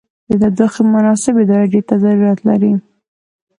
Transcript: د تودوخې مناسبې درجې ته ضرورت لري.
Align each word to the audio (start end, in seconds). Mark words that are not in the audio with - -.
د 0.29 0.33
تودوخې 0.41 0.81
مناسبې 0.95 1.43
درجې 1.51 1.81
ته 1.87 1.93
ضرورت 2.03 2.39
لري. 2.47 2.73